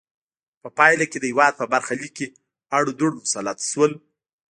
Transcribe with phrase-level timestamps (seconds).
[0.61, 2.27] په پایله کې د هېواد په برخه لیک کې
[2.75, 3.91] اړ او دوړ مسلط شول.